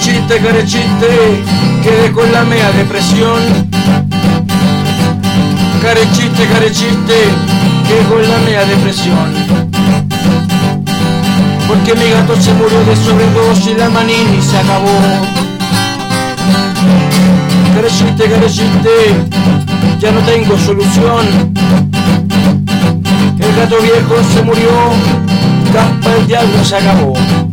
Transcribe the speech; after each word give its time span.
carechite, 0.00 0.38
carechite, 0.38 1.42
quedé 1.82 2.12
con 2.12 2.32
la 2.32 2.42
mea 2.44 2.70
depresión. 2.72 3.38
Carechite, 5.82 6.46
carechite, 6.46 7.18
quedé 7.86 8.02
con 8.08 8.22
la 8.22 8.38
mea 8.38 8.64
depresión. 8.64 9.34
Porque 11.68 11.94
mi 11.94 12.10
gato 12.10 12.34
se 12.40 12.52
murió 12.54 12.82
de 12.84 12.96
sobredosis 12.96 13.66
y 13.66 13.74
la 13.74 13.90
manini 13.90 14.40
se 14.40 14.56
acabó. 14.56 14.98
Carechite, 17.74 18.24
carechite, 18.24 18.90
ya 20.00 20.12
no 20.12 20.20
tengo 20.20 20.58
solución. 20.58 21.52
El 23.38 23.56
gato 23.56 23.76
viejo 23.82 24.14
se 24.32 24.42
murió, 24.42 24.70
Caspa 25.72 26.16
el 26.16 26.26
diablo 26.26 26.64
se 26.64 26.76
acabó. 26.76 27.49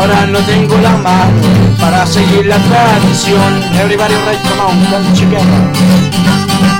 Ahora 0.00 0.26
no 0.28 0.38
tengo 0.38 0.78
la 0.78 0.96
mano 0.96 1.42
para 1.78 2.06
seguir 2.06 2.46
la 2.46 2.56
tradición. 2.56 3.62
Everybody 3.78 4.14
right, 4.14 4.40
come 4.48 4.60
on, 4.62 4.86
come 4.86 5.12
together. 5.12 6.79